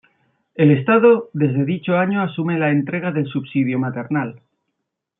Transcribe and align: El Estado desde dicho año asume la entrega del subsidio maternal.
El 0.55 0.71
Estado 0.71 1.29
desde 1.31 1.63
dicho 1.63 1.95
año 1.95 2.23
asume 2.23 2.57
la 2.57 2.71
entrega 2.71 3.11
del 3.11 3.27
subsidio 3.27 3.77
maternal. 3.77 4.41